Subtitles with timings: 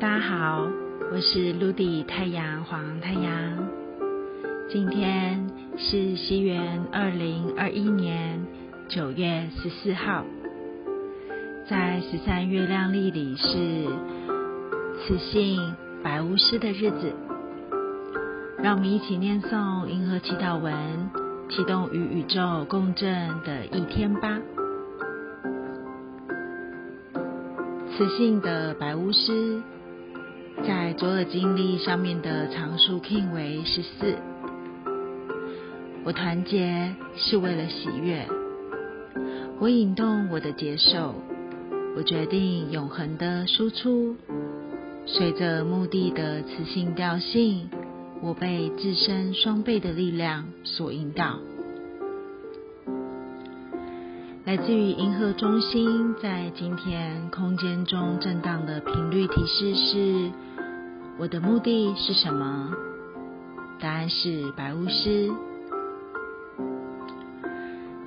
[0.00, 0.66] 大家好，
[1.12, 3.68] 我是陆地太阳黄太阳。
[4.70, 5.46] 今天
[5.76, 8.46] 是西元二零二一年
[8.88, 10.24] 九月十四号，
[11.68, 13.86] 在十三月亮历里是
[15.06, 17.12] 雌性白巫师的日子。
[18.62, 21.10] 让我们一起念诵银河祈祷文，
[21.50, 24.38] 启动与宇宙共振的一天吧。
[27.98, 29.60] 雌性的白巫师。
[30.66, 34.14] 在左耳经历上面的常数 king 为十四。
[36.04, 38.26] 我团结是为了喜悦，
[39.58, 41.14] 我引动我的接受，
[41.96, 44.16] 我决定永恒的输出。
[45.06, 47.70] 随着目的的磁性调性，
[48.20, 51.38] 我被自身双倍的力量所引导。
[54.44, 60.30] 来自于银河中心在今天空间中震荡的频率提示是。
[61.20, 62.70] 我的目的是什么？
[63.78, 65.30] 答案是白巫师。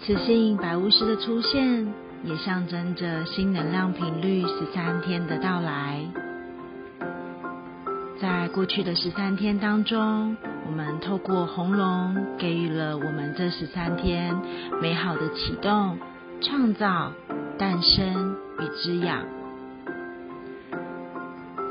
[0.00, 1.86] 此信白巫师的出现，
[2.24, 6.04] 也象征着新能量频率十三天的到来。
[8.20, 14.36] 在过去的十三天当中，我们透过红龙给予了我们这十三天
[14.82, 15.96] 美好的启动、
[16.40, 17.12] 创造、
[17.56, 19.22] 诞生与滋养。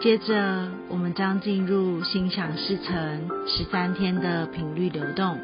[0.06, 5.40] 接着，我们将进入心想事成十三天的频率流动。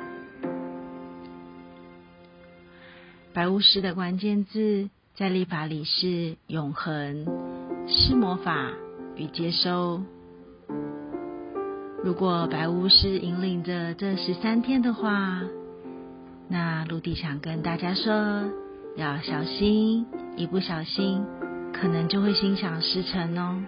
[3.34, 7.26] 白巫师的关键字在立法里是永恒、
[7.88, 8.70] 是魔法
[9.16, 10.04] 与接收。
[12.04, 15.42] 如果白巫师引领着这十三天的话，
[16.48, 18.48] 那陆地想跟大家说，
[18.96, 20.06] 要小心，
[20.38, 21.26] 一不小心
[21.74, 23.60] 可能就会心想事成哦。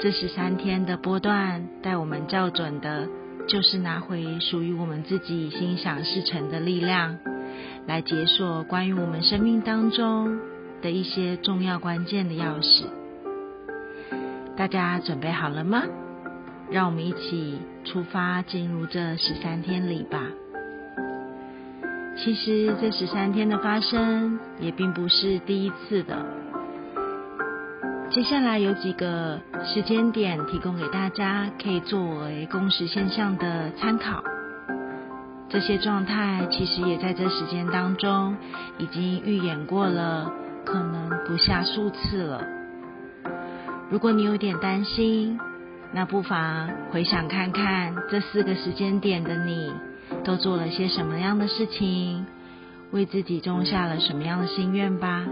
[0.00, 3.08] 这十三天的波段带我们校准的，
[3.48, 7.18] 就是拿回属于我们自己心想事成的力量，
[7.84, 10.38] 来解锁关于我们生命当中
[10.80, 12.84] 的一些重要关键的钥匙。
[14.56, 15.82] 大家准备好了吗？
[16.70, 20.22] 让我们一起出发进入这十三天里吧。
[22.16, 26.24] 其实这十三天的发生也并不是第一次的。
[28.18, 34.24] 接下来有几个时间点提供给大家，可以作为共识现象的参考。
[35.48, 38.36] 这些状态其实也在这时间当中
[38.76, 40.32] 已经预演过了，
[40.64, 42.42] 可能不下数次了。
[43.88, 45.38] 如果你有点担心，
[45.92, 49.72] 那不妨回想看看这四个时间点的你
[50.24, 52.26] 都做了些什么样的事情，
[52.90, 55.24] 为自己种下了什么样的心愿吧。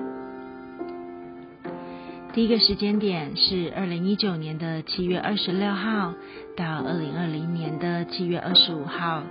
[2.36, 6.12] 第一个时间点是二零一九年的七月二十六号
[6.54, 9.22] 到二零二零年的七月二十五号，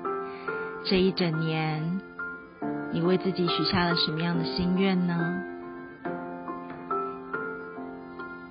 [0.86, 2.02] 这一整年，
[2.92, 5.44] 你为自己许下了什么样的心愿呢？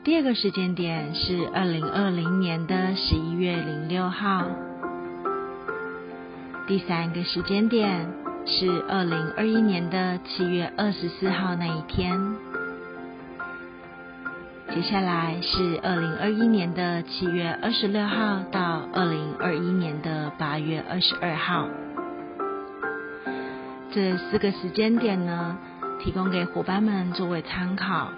[0.05, 4.47] 第二个时间点是二零二零年的十一月零六号，
[6.69, 8.07] 第三个时间点
[8.47, 12.37] 是二零二一年的七月二十四号那一天。
[14.75, 21.69] 接下来是二零二一年的七月二十六号到二零二一年的八月二十二号，
[23.93, 25.57] 这四个时间点呢，
[26.03, 28.11] 提供给伙伴们作为参考，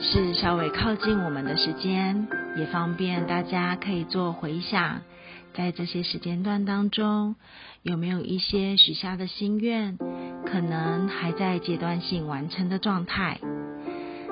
[0.00, 2.26] 是稍微靠近我们的时间，
[2.56, 5.02] 也方便大家可以做回想，
[5.52, 7.36] 在这些时间段当中，
[7.82, 9.98] 有没有一些许下的心愿，
[10.46, 13.38] 可能还在阶段性完成的状态。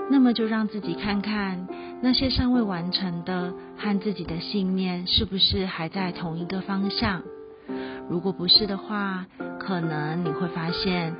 [0.09, 1.67] 那么就让自己看看
[2.01, 7.23] 那些尚未完成的和自己的信念是不是还在同一个方向。
[8.09, 9.27] 如果不是的话，
[9.59, 11.15] 可能你会发现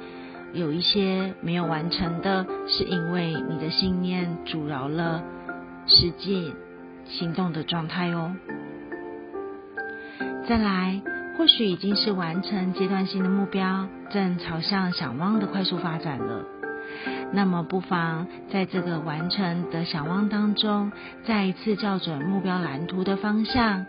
[0.53, 5.23] 有一些没有完成的，是因为你的信念阻挠了
[5.87, 6.55] 实际
[7.07, 8.37] 行动的状态哦。
[10.49, 11.03] 再来，
[11.37, 16.56] 或许已经是完成阶段性的目标，正朝向想望的快速发展了。
[17.33, 20.93] 那么，不妨在这个完成的想望当中，
[21.25, 23.85] 再一次校准目标蓝图的方向，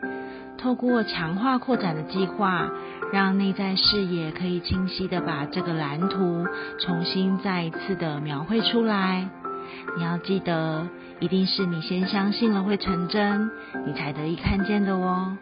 [0.58, 2.70] 透过强化扩展的计划，
[3.14, 6.46] 让内在视野可以清晰的把这个蓝图
[6.80, 9.30] 重新再一次的描绘出来。
[9.98, 10.88] 你要记得，
[11.20, 13.52] 一定是你先相信了会成真，
[13.86, 15.38] 你才得以看见的哦。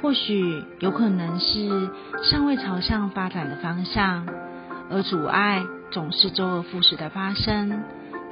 [0.00, 1.90] 或许有可能是
[2.22, 4.26] 尚未朝向发展的方向。
[4.90, 7.82] 而阻碍总是周而复始的发生，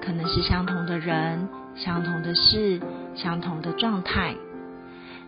[0.01, 2.81] 可能是相同的人、相同的事、
[3.15, 4.35] 相同的状态。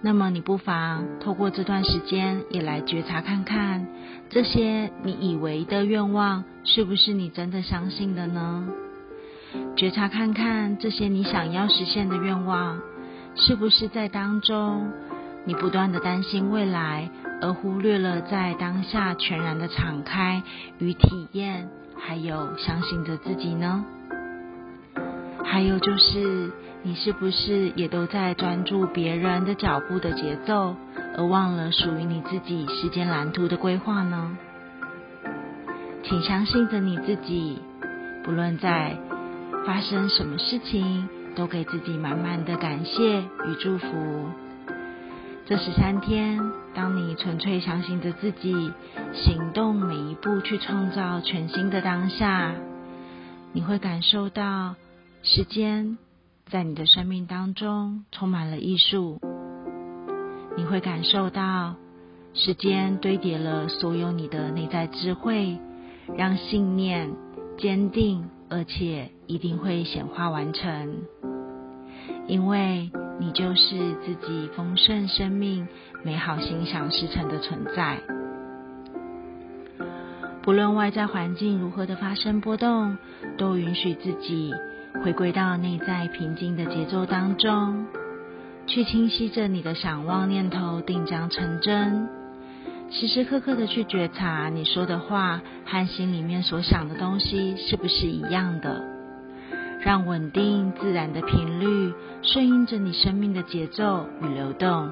[0.03, 3.87] 那么你不妨透过这段时间，也来觉察看看，
[4.29, 8.69] 这些你以为的愿望，是不是你真的相信的呢？
[9.77, 12.81] 觉察看看这些你想要实现的愿望，
[13.35, 14.93] 是不是在当中，
[15.47, 17.09] 你不断的担心未来，
[17.45, 20.43] 而忽略了在当下全然的敞开
[20.79, 23.85] 与体验，还有相信着自己呢？
[25.45, 26.51] 还有就是。
[26.87, 30.77] 你是不是也都在专注别人的脚步的节奏，
[31.17, 34.37] 而忘了属于你自己时间蓝图的规划呢？
[36.03, 37.59] 请相信着你自己，
[38.23, 38.99] 不论在
[39.65, 43.87] 发生什么事情，都给自己满满的感谢与祝福。
[45.47, 46.39] 这十三天，
[46.75, 48.73] 当你纯粹相信着自己，
[49.13, 52.55] 行动每一步去创造全新的当下，
[53.53, 54.75] 你会感受到
[55.23, 55.99] 时间。
[56.51, 59.19] 在你的生命当中充满了艺术，
[60.59, 61.77] 你会感受到
[62.35, 65.59] 时间堆叠了所有你的内在智慧，
[66.15, 67.11] 让信念
[67.57, 70.99] 坚定，而且一定会显化完成。
[72.27, 75.69] 因为你就是自己丰盛生命、
[76.03, 78.01] 美好心想事成的存在。
[80.43, 82.99] 不论外在环境如何的发生波动，
[83.39, 84.53] 都允许自己。
[85.03, 87.87] 回归到内在平静的节奏当中，
[88.67, 92.09] 去清晰着你的想望念头，定将成真。
[92.91, 98.85] 时时刻刻的去觉察你说的话和心里面所想的东西是不是一样的，
[99.85, 101.93] 让稳定自然的频率
[102.23, 104.89] 顺应着你生命的节奏与流动。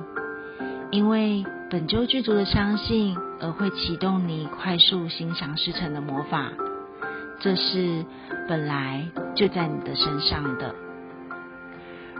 [0.90, 6.50] 因为本就具足的相信，而会启动你快速心想事成的魔法。
[7.40, 8.04] 这是
[8.46, 10.74] 本来就在你的身上的。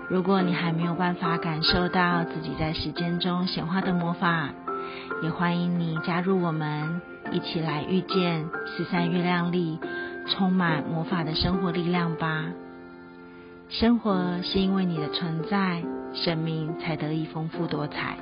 [0.09, 4.49] 如果你还没有办法感受到自己在时间中显化的魔法，
[5.23, 7.03] 也欢迎你加入我们，
[7.33, 9.79] 一起来遇见十三月亮里
[10.29, 12.47] 充满魔法的生活力量吧。
[13.69, 15.83] 生活是因为你的存在，
[16.13, 18.17] 生命才得以丰富多彩；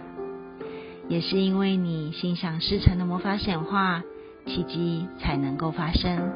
[1.09, 4.03] 也是因为你心想事成的魔法显化，
[4.47, 6.31] 奇迹才能够发生。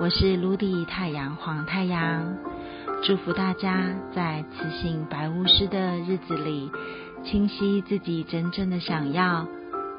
[0.00, 2.34] 我是卢迪太阳黄太阳，
[3.04, 6.70] 祝福大家在磁性白巫师的日子里，
[7.24, 9.46] 清晰自己真正的想要，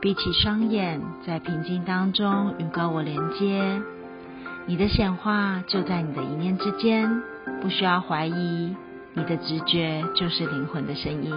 [0.02, 3.82] 闭起双眼，在平静当中与高我连接。
[4.66, 7.22] 你的显化就在你的一念之间，
[7.62, 8.74] 不需要怀疑，
[9.14, 11.34] 你的直觉就是灵魂的声音。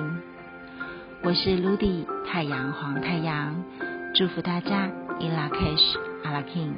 [1.23, 3.65] 我是卢迪太阳黄太阳，
[4.15, 4.89] 祝福大家
[5.19, 6.75] In La Cash, a La King。